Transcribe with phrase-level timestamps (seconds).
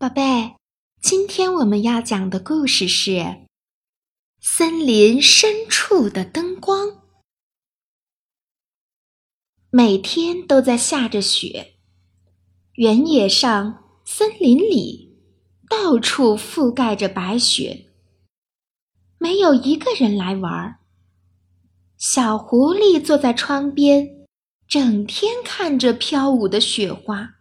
[0.00, 0.56] 宝贝，
[1.02, 3.10] 今天我们要讲的故事是
[4.40, 6.88] 《森林深处的灯光》。
[9.68, 11.74] 每天都在下着雪，
[12.76, 15.18] 原野上、森林里，
[15.68, 17.92] 到处覆盖着白雪，
[19.18, 20.78] 没有一个人来玩。
[21.98, 24.26] 小狐狸坐在窗边，
[24.66, 27.39] 整天看着飘舞的雪花。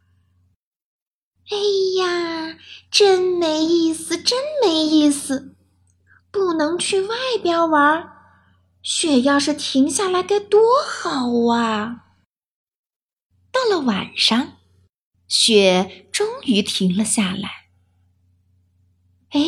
[1.52, 1.58] 哎
[1.98, 2.58] 呀，
[2.92, 5.56] 真没意思，真没意思！
[6.32, 8.08] 不能去外边玩，
[8.84, 12.06] 雪要是停下来该多好啊！
[13.52, 14.58] 到了晚上，
[15.28, 17.70] 雪终于停了下来。
[19.32, 19.42] 哎，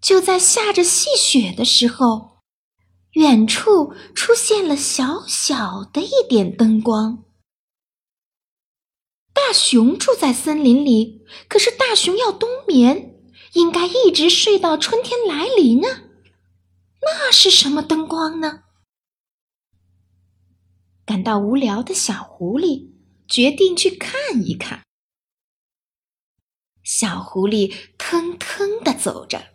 [0.00, 2.38] 就在下着细雪的时候，
[3.12, 7.24] 远处出现了小小的一点灯光。
[9.40, 13.14] 大熊住在森林里，可是大熊要冬眠，
[13.52, 15.88] 应该一直睡到春天来临呢。
[17.00, 18.64] 那是什么灯光呢？
[21.06, 22.90] 感到无聊的小狐狸
[23.28, 24.82] 决定去看一看。
[26.82, 29.54] 小狐狸腾腾的走着，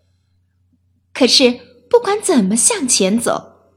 [1.14, 3.76] 可是不管怎么向前走，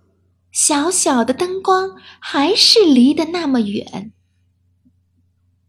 [0.52, 4.12] 小小的灯光还是离得那么远。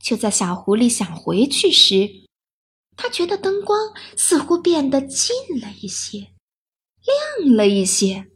[0.07, 2.29] 就在小狐狸想回去时，
[2.95, 6.31] 他觉得灯光似乎变得近了一些，
[7.43, 8.31] 亮了一些。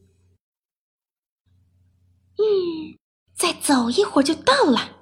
[2.38, 3.00] 嗯，
[3.34, 4.98] 再走一会儿就到了。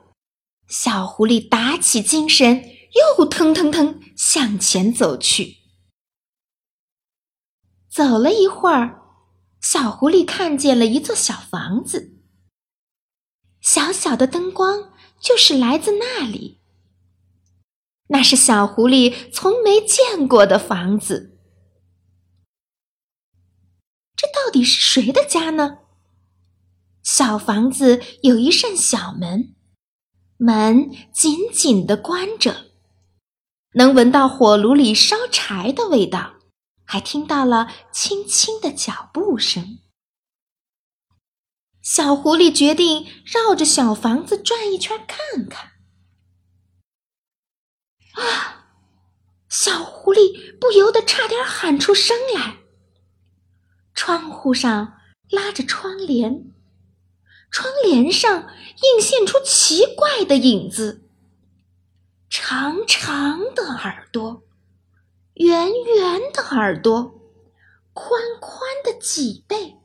[0.67, 2.63] 小狐狸打起精神，
[3.17, 5.57] 又腾腾腾向前走去。
[7.89, 9.01] 走了一会儿，
[9.59, 12.19] 小狐狸看见了一座小房子。
[13.59, 16.58] 小小的灯光就是来自那里。
[18.11, 21.37] 那是小狐狸从没见过的房子，
[24.15, 25.79] 这到底是谁的家呢？
[27.03, 29.55] 小房子有一扇小门，
[30.37, 32.71] 门紧紧的关着，
[33.73, 36.35] 能闻到火炉里烧柴的味道，
[36.85, 39.79] 还听到了轻轻的脚步声。
[41.81, 45.73] 小狐狸决定绕着小房子转一圈看看。
[48.13, 48.65] 啊！
[49.69, 52.57] 小狐狸不由得差点喊出声来。
[53.93, 54.99] 窗户上
[55.29, 56.51] 拉着窗帘，
[57.51, 58.47] 窗帘上
[58.81, 61.07] 映现出奇怪的影子：
[62.31, 64.41] 长长的耳朵，
[65.35, 67.21] 圆圆的耳朵，
[67.93, 69.75] 宽宽的脊背。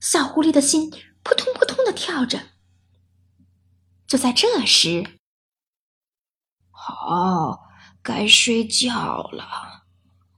[0.00, 0.90] 小狐狸的心
[1.22, 2.40] 扑通扑通的跳着。
[4.08, 5.20] 就在这时，
[6.72, 7.68] 好，
[8.02, 9.84] 该睡觉了，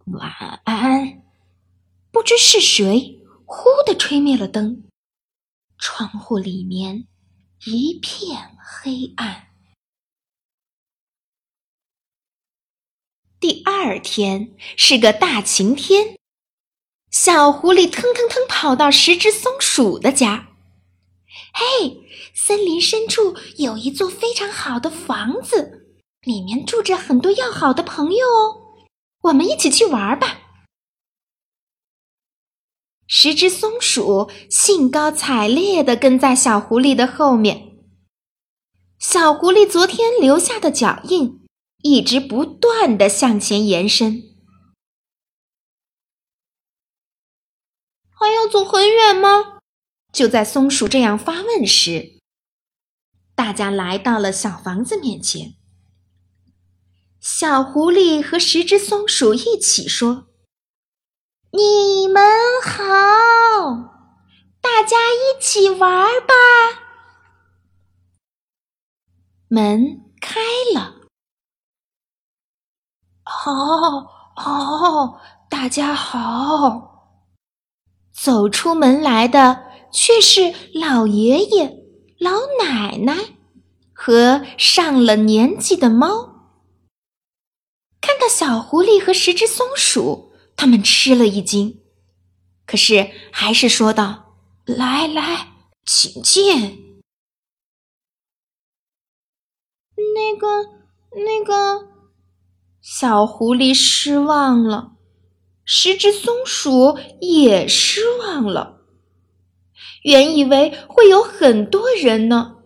[0.07, 1.23] 晚安。
[2.11, 4.85] 不知是谁忽地吹灭了灯，
[5.79, 7.07] 窗户里面
[7.65, 9.49] 一片黑暗。
[13.41, 16.19] 第二天是个大晴天，
[17.11, 20.49] 小狐狸腾腾腾跑到十只松鼠的家。
[21.53, 22.03] 嘿，
[22.35, 25.84] 森林深处有一座非常好的房子。
[26.25, 28.77] 里面住着很多要好的朋友哦，
[29.23, 30.41] 我们一起去玩吧。
[33.07, 37.77] 十只松鼠兴高采烈地跟在小狐狸的后面，
[38.99, 41.47] 小狐狸昨天留下的脚印
[41.83, 44.23] 一直不断的向前延伸。
[48.11, 49.59] 还要走很远吗？
[50.11, 52.21] 就在松鼠这样发问时，
[53.35, 55.57] 大家来到了小房子面前。
[57.27, 60.27] 小狐狸和十只松鼠一起说
[61.53, 62.23] ：“你们
[62.63, 62.85] 好，
[64.61, 66.35] 大家一起玩吧。”
[69.49, 70.39] 门开
[70.75, 70.97] 了，
[73.23, 74.03] 好，
[74.37, 75.19] 好，
[75.49, 77.23] 大家好。
[78.13, 81.75] 走出门来的却是老爷爷、
[82.19, 82.33] 老
[82.63, 83.39] 奶奶
[83.95, 86.34] 和上了年纪的猫。
[88.29, 91.81] 小狐狸和十只松鼠，他们吃了一惊，
[92.67, 94.37] 可是还是说道
[94.67, 95.49] ：“来来，
[95.85, 97.03] 请进。”
[100.15, 100.65] 那个，
[101.17, 101.89] 那个，
[102.81, 104.93] 小狐狸失望了，
[105.65, 108.83] 十只松鼠也失望了。
[110.03, 112.59] 原以为会有很多人呢，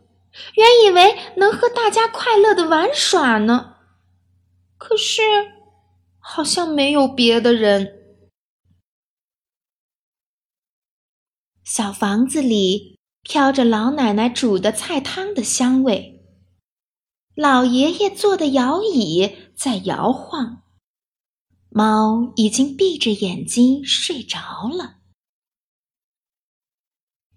[0.54, 3.76] 原以为能和大家快乐的玩耍呢。
[4.78, 5.20] 可是
[6.18, 7.96] 好像没有别的人。
[11.64, 16.24] 小房子里飘着老奶奶煮的菜汤的香味，
[17.34, 20.62] 老爷爷坐的摇椅在摇晃，
[21.68, 25.00] 猫已经闭着眼睛睡着了。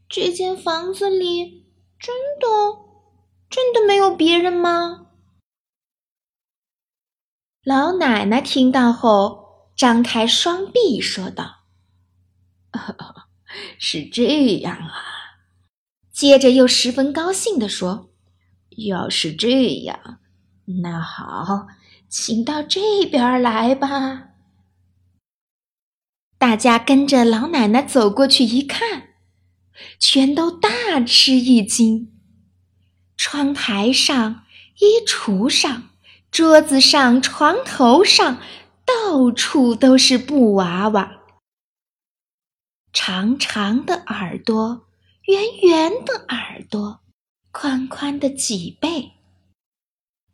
[0.07, 2.47] 这间房子里真的
[3.49, 5.10] 真的没有别人吗？
[7.63, 11.57] 老奶奶听到后，张开双臂说道。
[13.77, 14.95] 是这样啊，
[16.11, 18.09] 接着又十分高兴地说
[18.87, 20.19] ：“要是这样，
[20.81, 21.67] 那好，
[22.09, 24.29] 请到这边来吧。”
[26.39, 29.09] 大家跟着老奶奶走过去一看，
[29.99, 32.11] 全都大吃一惊。
[33.15, 34.45] 窗台上、
[34.79, 35.90] 衣橱上、
[36.31, 38.37] 桌子上、床头上，
[38.85, 41.17] 到处都是布娃娃。
[42.93, 44.87] 长长的耳朵，
[45.25, 47.01] 圆圆的耳朵，
[47.51, 49.11] 宽宽的脊背。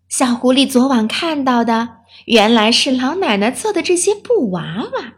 [0.08, 5.16] 小狐狸昨晚看到的，原来是老奶奶做的这些布娃娃。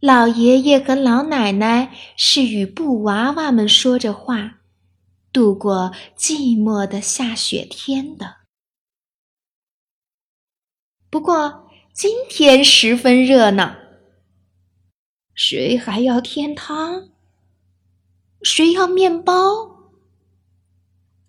[0.00, 4.56] 老爷爷和老奶奶是与布娃娃们说着话，
[5.32, 8.43] 度过寂寞的下雪天的。
[11.14, 13.76] 不过今天十分热闹。
[15.32, 17.10] 谁还要添汤？
[18.42, 19.92] 谁要面包？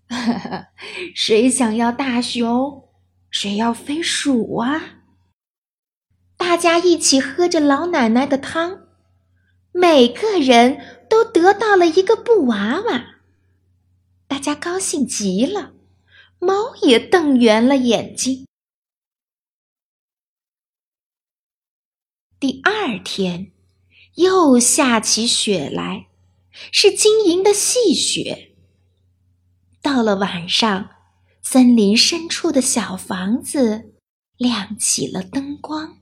[1.14, 2.88] 谁想要大熊？
[3.30, 5.04] 谁要飞鼠啊？
[6.36, 8.88] 大家一起喝着老奶奶的汤，
[9.70, 13.04] 每个人都得到了一个布娃娃，
[14.26, 15.74] 大家高兴极了，
[16.40, 18.45] 猫也瞪圆了眼睛。
[22.46, 23.50] 第二天。
[24.14, 26.06] 又下起雪来，
[26.70, 28.54] 是晶莹的细雪。
[29.82, 30.90] 到了晚上，
[31.42, 33.94] 森林深处的小房子
[34.36, 35.98] 亮起了灯光。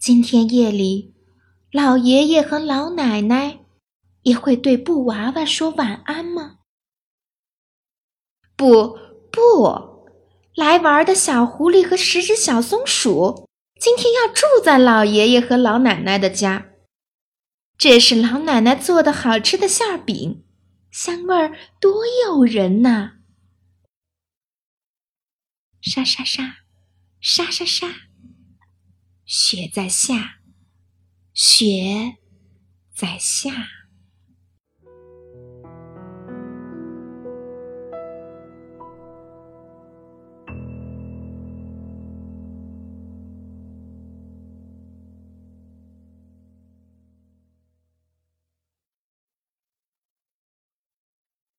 [0.00, 1.14] 今天夜里，
[1.70, 3.60] 老爷爷和老奶奶
[4.22, 6.56] 也会对布娃娃说晚安吗？
[8.56, 8.98] 不，
[9.30, 10.08] 不，
[10.56, 13.48] 来玩的小狐狸和十只小松鼠。
[13.80, 16.66] 今天要住在老爷爷和老奶奶的家，
[17.78, 20.44] 这是老奶奶做的好吃的馅饼，
[20.90, 23.12] 香味儿多诱人呐！
[25.80, 26.58] 沙沙沙，
[27.22, 27.88] 沙沙沙，
[29.24, 30.40] 雪在下，
[31.32, 32.18] 雪
[32.94, 33.79] 在下。